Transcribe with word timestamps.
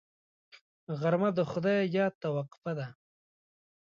غرمه 0.99 1.29
د 1.37 1.39
خدای 1.51 1.79
یاد 1.97 2.13
ته 2.21 2.27
وقفه 2.35 2.71
ده 2.79 2.87